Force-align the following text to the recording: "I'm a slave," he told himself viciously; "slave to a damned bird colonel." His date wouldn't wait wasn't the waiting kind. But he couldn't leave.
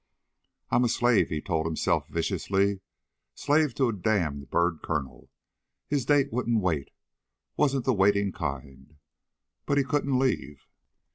"I'm 0.71 0.83
a 0.83 0.89
slave," 0.89 1.29
he 1.29 1.41
told 1.41 1.67
himself 1.67 2.07
viciously; 2.07 2.81
"slave 3.35 3.75
to 3.75 3.87
a 3.89 3.93
damned 3.93 4.49
bird 4.49 4.79
colonel." 4.81 5.29
His 5.87 6.05
date 6.07 6.33
wouldn't 6.33 6.59
wait 6.63 6.89
wasn't 7.55 7.85
the 7.85 7.93
waiting 7.93 8.31
kind. 8.31 8.95
But 9.67 9.77
he 9.77 9.83
couldn't 9.83 10.17
leave. 10.17 10.65